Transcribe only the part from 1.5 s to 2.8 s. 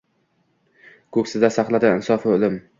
saqladi insofu imon.